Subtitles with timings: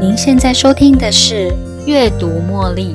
[0.00, 1.50] 您现在收听的是
[1.84, 2.94] 《阅读茉莉》。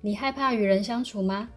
[0.00, 1.48] 你害怕与人相处吗？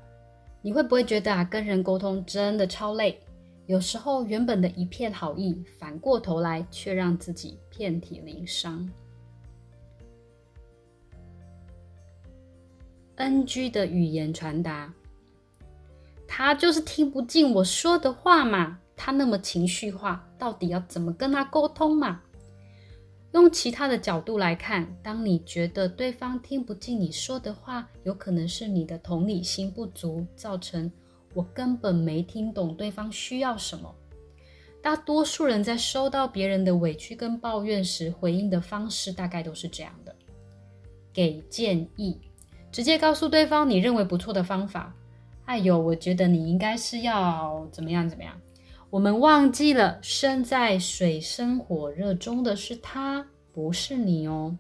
[0.62, 3.20] 你会不会觉得啊，跟人沟通真的超累？
[3.66, 8.88] 有时候原本的一片好意，反过头来却让自己遍体鳞伤。
[13.18, 14.94] NG 的语言传达，
[16.28, 18.80] 他就是听不进我说的话嘛。
[18.96, 22.22] 他那么情绪化，到底要怎么跟他沟通嘛？
[23.34, 30.92] 用其他的角度来看，当你觉得对方听不进你说的话，有可能是你的同理心不足，造成
[31.36, 33.94] 我根本没听懂对方需要什么。
[34.82, 40.16] 大多数人在收到别人的委屈跟抱怨时，回应的方式大概都是这样的：
[41.14, 42.20] 给建议。
[42.72, 44.94] 直接告诉对方你认为不错的方法。
[45.46, 48.34] 哎呦，我觉得你应该是要怎么样怎么样。
[48.90, 54.58] 我们忘记了，身在水深火热中的是他，不是你哦。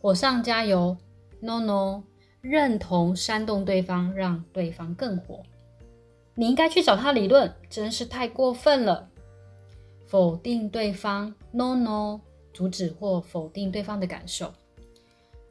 [0.00, 0.96] 火上加油
[1.40, 2.02] ，no no，
[2.40, 5.42] 认同煽动对方，让对方更火。
[6.34, 9.08] 你应该去找他理论，真是太过分了。
[10.06, 12.20] 否定对方，no no。
[12.54, 14.50] 阻止或否定对方的感受。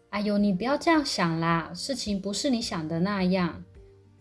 [0.09, 3.63] 哎呦，你不要这样想啦，事情不是你想的那样。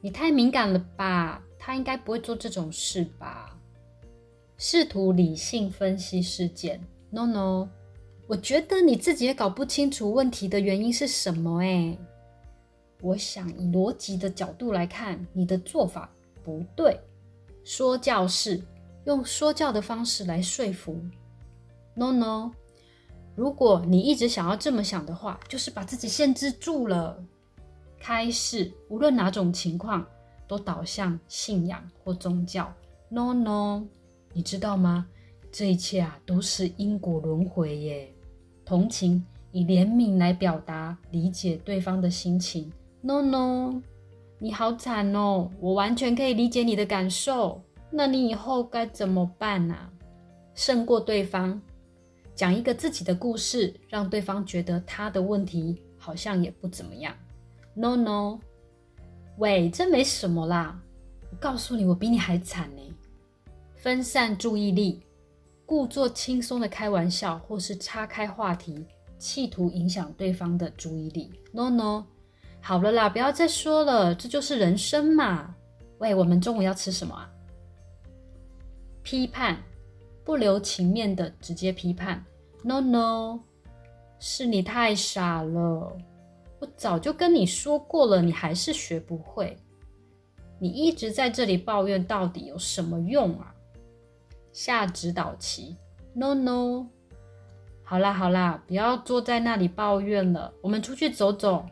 [0.01, 1.43] 你太敏感了吧？
[1.59, 3.57] 他应该不会做这种事吧？
[4.59, 7.69] 试图理性分析事件，no no。
[8.27, 11.63] 我觉得你自己也搞不清楚问题的原因是什么。
[11.63, 11.97] 哎，
[13.01, 16.11] 我想以逻辑的角度来看，你的做法
[16.43, 16.99] 不对。
[17.65, 18.61] 说教式，
[19.05, 21.01] 用说教的方式来说服
[21.95, 22.51] ，no no。
[23.35, 27.23] 如果你一直想要这么想的话，就是把自己限制住了。
[27.99, 30.05] 开始，无论哪种情况，
[30.47, 32.73] 都导向信仰或宗教。
[33.09, 33.85] No no，
[34.33, 35.07] 你知道吗？
[35.51, 38.13] 这一切啊，都是因果轮回耶。
[38.65, 42.73] 同情，以怜悯来表达理解对方的心情。
[43.01, 43.81] No no，
[44.39, 47.63] 你好惨哦，我完全可以理解你的感受。
[47.91, 49.77] 那你以后该怎么办呢？
[50.55, 51.61] 胜过对方。
[52.35, 57.15] 讲一个自己的故事，让对方觉得他的问题好像也不怎么样。
[57.75, 58.39] No no，
[59.39, 60.81] 喂，这没什么啦。
[61.31, 62.83] 我告诉你，我比你还惨呢。
[63.77, 65.03] 分散注意力，
[65.67, 68.87] 故作轻松的开玩笑，或是岔开话题，
[69.19, 71.31] 企图影响对方的注意力。
[71.53, 72.05] No no，
[72.61, 75.55] 好了啦，不要再说了，这就是人生嘛。
[75.99, 77.31] 喂，我们中午要吃什么啊？
[79.03, 79.63] 批判。
[80.25, 82.25] 不留情面的直接批判
[82.63, 83.41] ，no no，
[84.21, 85.97] 是你太傻了，
[86.61, 89.57] 我早就跟你说过了，你还是学不会，
[90.61, 93.53] 你一直在这里抱怨，到底有什么用啊？
[94.53, 95.77] 下指导棋
[96.15, 96.87] ，no no，
[97.83, 101.67] 好啦好啦，不要坐在那里抱怨了，我们出去走走，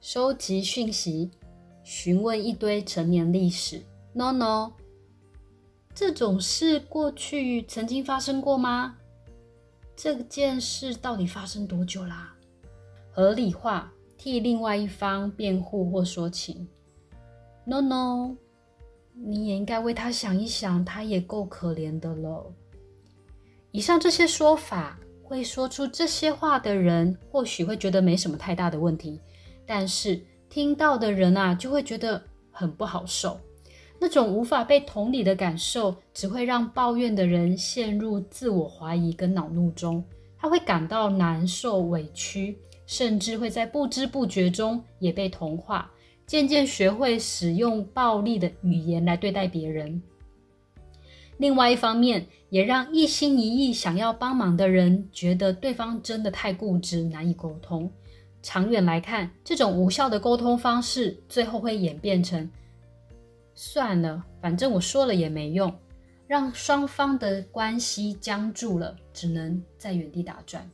[0.00, 1.30] 收集讯息，
[1.82, 3.80] 询问一堆成年历史
[4.12, 4.72] ，no no。
[6.00, 8.96] 这种事过去曾经发生过吗？
[9.94, 12.34] 这件事到底发生多久啦？
[13.10, 16.66] 合理化，替另外一方辩护或说情。
[17.66, 18.34] No no，
[19.12, 22.50] 你也应该为他想一想，他也够可怜的了。
[23.70, 29.20] 以上这些说法，会说出这些话的人，或许会觉得没什么太大的问题，
[29.66, 30.18] 但是
[30.48, 33.38] 听到的人啊，就会觉得很不好受。
[34.02, 40.02] 那种无法被同理的感受，只会让抱怨的人陷入自我怀疑跟恼怒中。
[40.38, 42.56] 他会感到难受、委屈，
[42.86, 45.90] 甚至会在不知不觉中也被同化，
[46.26, 50.02] 渐渐学会使用暴力的语言来对待别人。
[51.36, 57.92] 另外一方面，也让一心一意想要帮忙的人觉得对方真的太固执，难以沟通。
[58.42, 62.50] 长远来看，这种无效的沟通方式，最后会演变成。
[63.62, 65.70] 算了，反正我说了也没用，
[66.26, 70.66] 让双方的关系僵住了，只能在原地打转。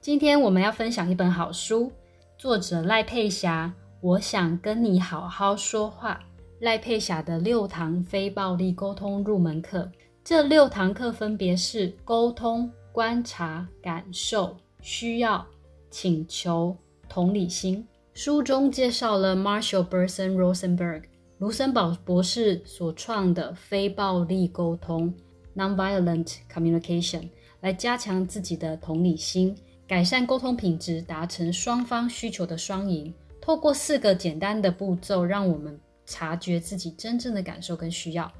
[0.00, 1.90] 今天我们要分享一本好书，
[2.38, 3.74] 作者赖佩霞。
[4.00, 6.20] 我想跟你好好说话。
[6.60, 9.90] 赖佩霞的六堂非暴力沟通入门课，
[10.22, 15.44] 这六堂课分别是沟通、观察、感受、需要、
[15.90, 16.76] 请求、
[17.08, 17.84] 同理心。
[18.12, 21.02] 书中介绍了 Marshall Berson Rosenberg。
[21.44, 25.12] 卢森堡博士所创的非暴力沟通
[25.54, 27.28] （nonviolent communication）
[27.60, 29.54] 来加强自己的同理心，
[29.86, 33.12] 改善沟通品质，达成双方需求的双赢。
[33.42, 38.32] 透过四个简单的步骤，让我们察觉自己真正的感受跟需要，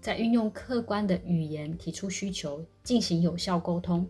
[0.00, 4.04] 再运用客观的语言提出需求，进行有效沟通。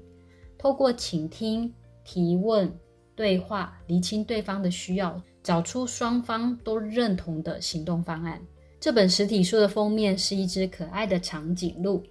[0.56, 1.70] 透过倾听、
[2.02, 2.74] 提问、
[3.14, 8.38] 对话，厘清对方的需要，找出双方都认同的行动方案。
[8.78, 12.02] 这本实体书的封面是一只可爱的长颈鹿，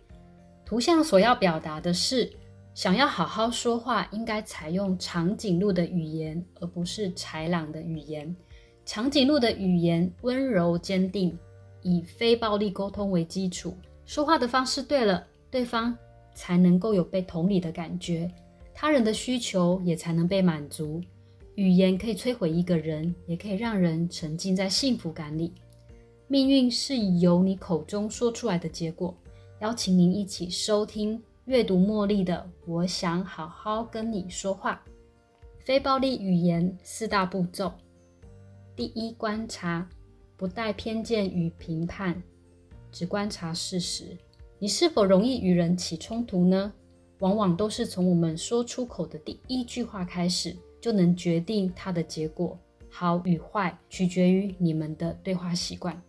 [0.65, 2.33] 图像所要表达的是。
[2.73, 8.35] 想要好好说话，应该采用长颈鹿的语言，而不是豺狼的语言。
[8.87, 11.37] 长颈鹿的语言温柔坚定，
[11.83, 13.77] 以非暴力沟通为基础。
[14.07, 15.95] 说话的方式对了，对方
[16.33, 18.31] 才能够有被同理的感觉，
[18.73, 21.03] 他人的需求也才能被满足。
[21.57, 25.51] 语言可以摧毁一个人，也可以让人沉浸在幸福感里。
[26.27, 29.11] 命运是由你口中说出来的结果。
[29.59, 31.19] 邀请您一起收听。
[31.45, 34.83] 阅读茉莉的，我想好好跟你说话。
[35.57, 37.73] 非暴力语言四大步骤：
[38.75, 39.89] 第一，观察，
[40.35, 42.21] 不带偏见与评判，
[42.91, 44.15] 只观察事实。
[44.59, 46.71] 你是否容易与人起冲突呢？
[47.17, 52.57] 往往都是从我们说出口的第一句话开始，就能决定它的结果，
[52.89, 56.01] 好与坏取决于你们的对话习惯。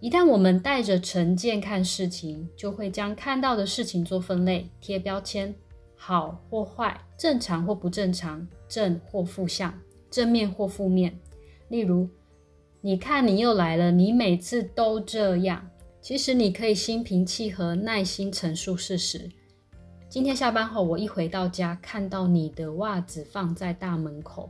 [0.00, 5.54] 一旦我们带着成见看事情，就会将看到的事情做分类、贴标签，
[5.96, 9.72] 好或坏，正常或不正常，正或负向，
[10.10, 11.18] 正面或负面。
[11.68, 12.06] 例如，
[12.82, 15.70] 你看你又来了，你每次都这样。
[16.02, 19.30] 其实你可以心平气和、耐心陈述事实。
[20.14, 24.48] 今天下班后，我一回到家，看到你的袜子放在大门口，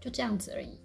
[0.00, 0.80] 就这样子而已。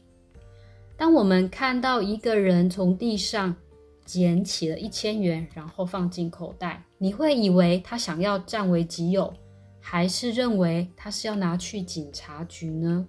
[0.97, 3.55] 当我们看到一个人从地上，
[4.03, 6.83] 捡起了一千元，然后放进口袋。
[6.97, 9.33] 你会以为他想要占为己有，
[9.79, 13.07] 还是认为他是要拿去警察局呢？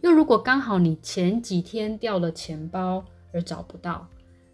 [0.00, 4.08] 又如果刚好你前几天掉了钱包而找不到，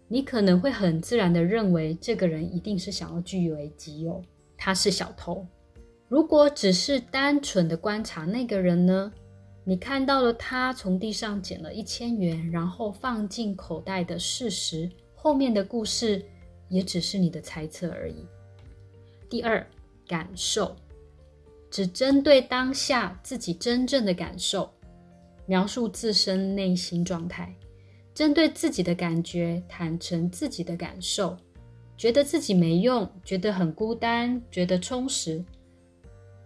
[0.07, 4.21] 你可能会很自然的认为这个人一定是想要据为己有，
[4.55, 5.43] 他是小偷。
[6.09, 9.13] 如果只是单纯的观察那个人呢？
[9.63, 14.89] 你看到了他从地上捡了一千元，然后放进口袋的事实。
[15.13, 16.25] 后面的故事
[16.67, 18.25] 也只是你的猜测而已。
[19.29, 19.63] 第二，
[20.07, 20.75] 感受，
[21.69, 24.67] 只针对当下自己真正的感受，
[25.45, 27.53] 描述自身内心状态，
[28.15, 31.37] 针对自己的感觉，坦诚自己的感受，
[31.95, 35.45] 觉得自己没用，觉得很孤单，觉得充实。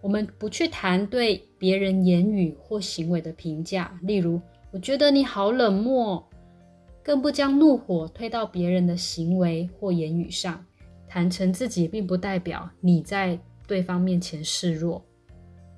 [0.04, 4.38] 我们不去谈对别人言语或行为的评价，例如，
[4.70, 6.22] 我觉得你好冷漠。
[7.02, 10.62] 更不将怒火推到别人的行为或言语上，
[11.08, 15.02] 坦诚自己并不代表你在对方面前示弱，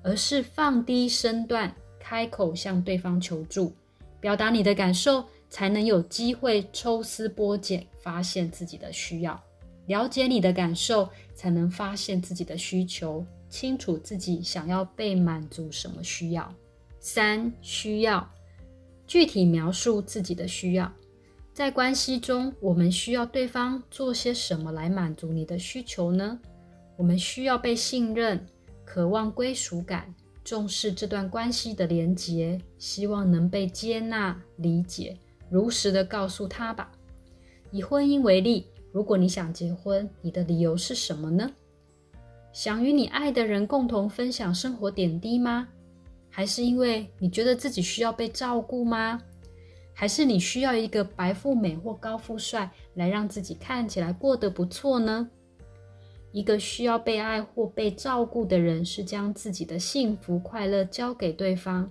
[0.03, 3.71] 而是放低身段，开口向对方求助，
[4.19, 9.41] 表达你的感受，才能有机会抽丝剥茧，发现自己的需要。
[9.85, 16.53] 了解你的感受，才能发现自己的需求，清楚自己想要被满足什么需要。
[16.99, 18.29] 三需要
[19.05, 20.91] 具体描述自己的需要。
[21.53, 26.39] 在关系中，我们需要对方做些什么来满足你的需求呢？
[26.95, 28.45] 我们需要被信任，
[28.83, 35.17] 渴望归属感，重视这段关系的连结，希望能被接纳、理解，
[35.49, 36.91] 如实的告诉他吧。
[37.71, 41.51] 以婚姻为例，如果你想结婚，你的理由是什么呢？
[42.57, 45.67] 想与你爱的人共同分享生活点滴吗？
[46.27, 49.21] 还是因为你觉得自己需要被照顾吗？
[49.93, 55.29] 还是你需要一个白富美或高富帅来让自己看起来过得不错呢？
[56.31, 61.87] 一个需要被爱或被照顾的人，是将自己的幸福快乐交给对方。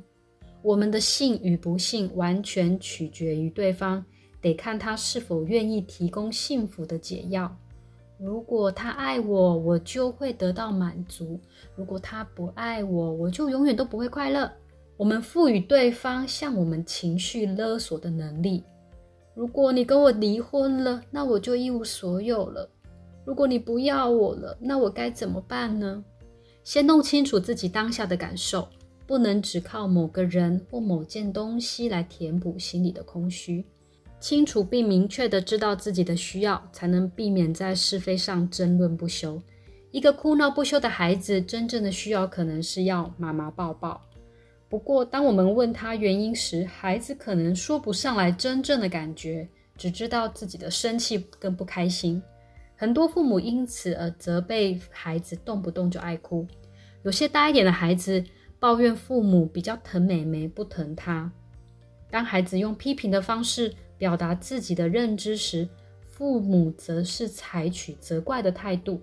[0.63, 4.05] 我们的幸与不幸完全取决于对方，
[4.41, 7.57] 得看他是否愿意提供幸福的解药。
[8.19, 11.39] 如果他爱我，我就会得到满足；
[11.75, 14.51] 如果他不爱我，我就永远都不会快乐。
[14.97, 18.65] 我们赋予对方向我们情绪勒索的能力。
[19.35, 22.67] 如果你跟我离婚了，那我就一无所有了。
[23.27, 26.03] 如果你不要我了，那我该怎么办呢？
[26.65, 28.67] 先弄清楚自己当下的感受，
[29.07, 33.63] 不能只靠某个人或某件东西来填补心里的空虚。
[34.19, 39.41] 清楚并明确的知道自己的需要，才能避免在是非上争论不休。
[39.91, 44.01] 一个哭闹不休的孩子，真正的需要可能是要妈妈抱抱。
[44.69, 52.21] 不过，当我们问他原因时，孩子可能说不上来真正的感觉，只知道自己的生气跟不开心。
[52.75, 56.47] 很多父母因此而责备孩子动不动就爱哭。
[57.05, 58.23] 有些大一点的孩子，
[58.59, 61.31] 抱怨父母比较疼妹妹，不疼他。
[62.11, 65.69] 当孩子用批评的方式表达自己的认知时，
[66.11, 69.01] 父母则是采取责怪的态度。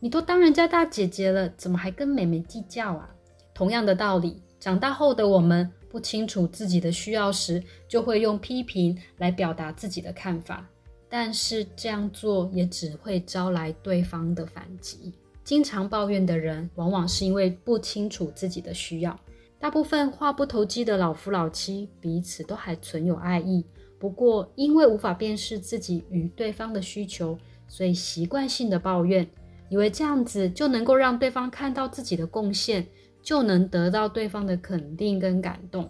[0.00, 3.08] 你都当人家大姐姐了，怎么还跟妹妹计较啊？
[3.54, 10.66] 同样的道理，长大后的我们不清楚自己的需要时，就会用批评来表达自己的看法。
[11.08, 15.12] 但是这样做也只会招来对方的反击。
[15.44, 19.18] 经常抱怨的人，往往是因为不清楚自己的需要。
[19.60, 23.64] 大部分话不投机的老夫老妻，彼此都还存有爱意。
[24.02, 29.24] 不过，因为无法辨识自己与对方的需求，所以习惯性的抱怨，
[29.68, 32.84] 以为这样子就能够让对方看到自己的贡献，
[33.22, 35.88] 就能得到对方的肯定跟感动。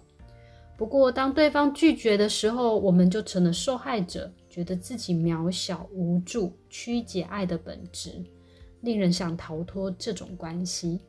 [0.77, 8.23] 不过，当对方拒绝的时候，我们就成了受害者，觉得自己渺小无助，曲解爱的本质，
[8.83, 11.01] 令人想逃脱这种关系。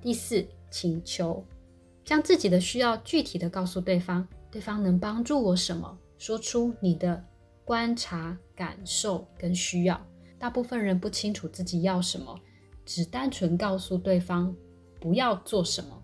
[0.00, 1.44] 第四，请求。
[2.04, 5.98] 将自己的需要具体的告诉对方，对方能帮助我什么？
[6.24, 7.22] 说出你的
[7.66, 10.00] 观察、感受跟需要。
[10.38, 12.34] 大部分人不清楚自己要什么，
[12.86, 14.56] 只单纯告诉对方
[14.98, 16.02] 不要做什么，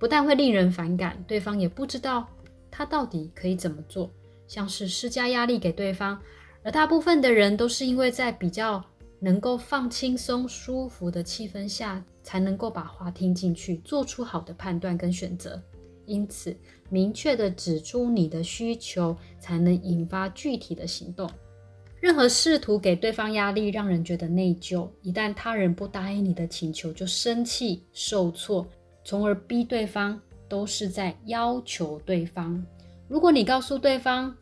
[0.00, 2.26] 不但会令人反感，对方也不知道
[2.72, 4.10] 他到底可以怎么做，
[4.48, 6.20] 像是施加压力给对方。
[6.64, 8.84] 而大部分的人都是因为在比较
[9.20, 12.04] 能够放轻松、舒服的气氛下。
[12.24, 15.60] 才能够把话听进去，做出好的判断跟选择。
[16.06, 16.56] 因此，
[16.90, 21.30] 明确的指出你的需求，才能引发具体的行动。
[22.00, 24.88] 任何试图给对方压力，让人觉得内疚。
[25.02, 28.66] 一旦他人不答应你的请求，就生气、受挫，
[29.04, 32.64] 从而逼对方，都是在要求对方。
[33.08, 34.36] 如果你告诉对方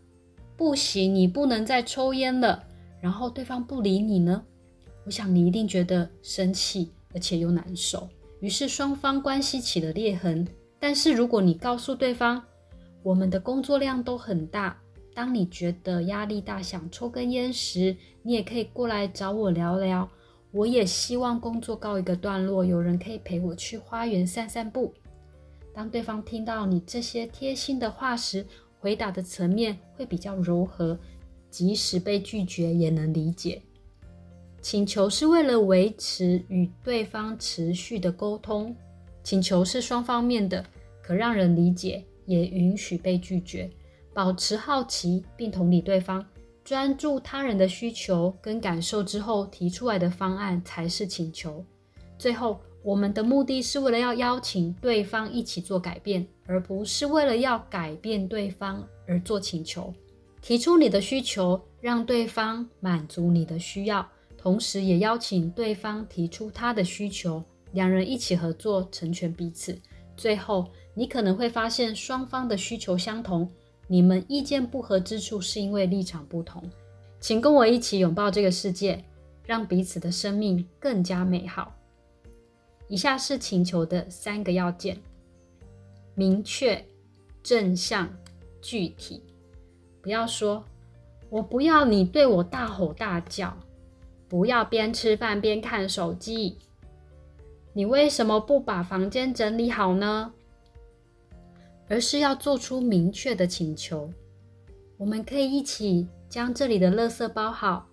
[0.56, 2.64] 不行，你不能再抽烟了，
[3.00, 4.42] 然后对方不理你呢？
[5.04, 6.90] 我想你一定觉得生气。
[7.12, 10.46] 而且又难受，于是双方关系起了裂痕。
[10.80, 12.42] 但是如果你告诉对方，
[13.02, 14.76] 我们的工作量都很大，
[15.14, 20.08] 当你觉得压力大想抽根烟时，你也可以过来找我聊聊。
[20.52, 24.92] 我也希望工作告一个段落，有人可以陪我去花园散散步。
[25.72, 28.44] 当对方听到你这些贴心的话时，
[28.80, 30.98] 回答的层面会比较柔和，
[31.50, 33.62] 即使被拒绝也能理解。
[34.60, 38.74] 请求是为了维持与对方持续的沟通，
[39.22, 40.64] 请求是双方面的，
[41.02, 43.70] 可让人理解，也允许被拒绝。
[44.12, 46.24] 保持好奇并同理对方，
[46.64, 51.64] 专注他人的需求跟感受之后提出来的方案才是请求。
[52.18, 59.92] 最后，我们的目的是为了要邀请对方一起做改变，而不是为了要改变对方而做请求。
[60.42, 64.06] 提出你的需求，让对方满足你的需要。
[64.36, 69.78] 同时，也邀请对方提出他的需求，两人一起合作，成全彼此。
[70.16, 73.50] 最后，你可能会发现双方的需求相同，
[73.86, 76.62] 你们意见不合之处是因为立场不同。
[77.20, 79.04] 请跟我一起拥抱这个世界，
[79.44, 81.74] 让彼此的生命更加美好。
[82.88, 84.98] 以下是请求的三个要件：
[86.14, 86.84] 明确、
[87.42, 88.12] 正向、
[88.60, 89.22] 具体。
[90.02, 90.64] 不要说
[91.30, 93.56] “我不要你对我大吼大叫”。
[94.28, 96.56] 不要边吃饭边看手机。
[97.72, 100.32] 你为什么不把房间整理好呢？
[101.88, 104.10] 而是要做出明确的请求。
[104.96, 107.86] 我们可以一起将这里的垃圾包好。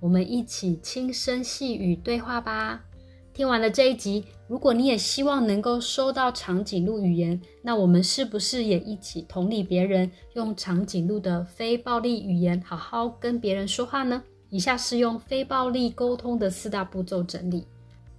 [0.00, 2.84] 我们一起轻声细语对话吧。
[3.32, 14.22] 听完了这一集，如果你也希望能够收到长颈鹿语言，那我们是不是也一起同理别人，用长颈鹿的非暴力语言好好跟别人说话呢？
[14.50, 17.66] 以下是用非暴力沟通的四大步骤整理：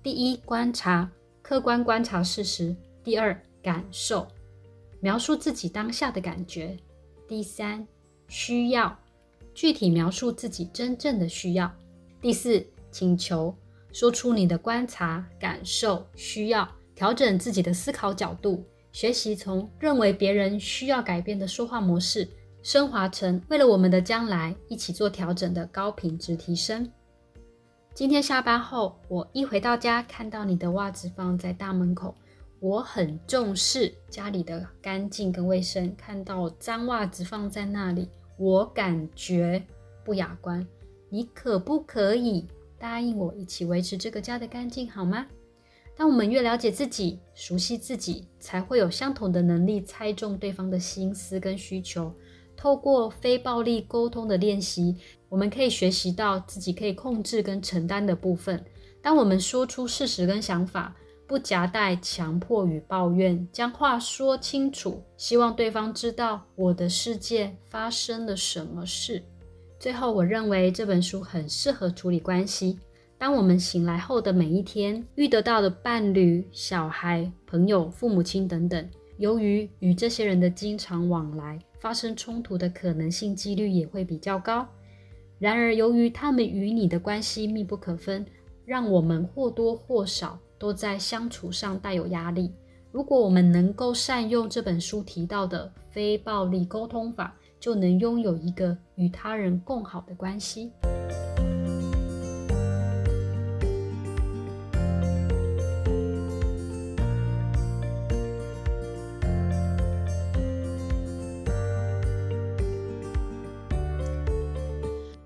[0.04, 1.10] 第一，观察，
[1.42, 4.28] 客观观察事实；第二，感受，
[5.00, 6.78] 描述自己当下的感觉；
[7.26, 7.88] 第三，
[8.28, 9.00] 需要，
[9.54, 11.70] 具体描述自己真正的需要；
[12.20, 13.56] 第四，请求，
[13.94, 22.28] 说出你的观察、感受、需要，调整自己的思考角度，学习从认为别人需要改变的说话模式。
[22.62, 26.90] 升华成为了我们的将来一起做调整的高品质提升。
[27.96, 32.16] 今天下班后，我一回到家，看到你的袜子放在大门口，
[32.60, 35.96] 我很重视家里的干净跟卫生。
[35.96, 39.64] 看到脏袜子放在那里，我感觉
[40.04, 40.66] 不雅观。
[41.08, 42.48] 你可不可以
[42.80, 45.28] 答应我一起维持这个家的干净，好吗？
[45.96, 52.12] 当我们越了解自己、熟悉自己，才会有相同的能力猜中对方的心思跟需求。
[52.56, 54.96] 透过非暴力沟通的练习，
[55.34, 58.64] 我们可以学习到自己可以控制跟承担的部分。
[59.02, 69.24] 当我们说出事实跟想法，不夹带强迫与抱怨，将话说清楚，希望对方知道我的世界发生了什么事。
[69.80, 72.78] 最后，我认为这本书很适合处理关系。
[73.18, 78.88] 当我们醒来后的每一天，遇得到的伴侣、小孩、朋友、父母亲等等，
[79.18, 84.68] 由于与这些人的经常往来，发生冲突的可能性几率也会比较高。
[85.44, 88.26] 然而，由于他们与你的关系密不可分，
[88.64, 92.50] 让我们或多或少都在相处上带有压力。
[92.94, 100.72] 如果我们能够善用这本书提到的非暴力沟通法，就能拥有一个与他人更好的关系。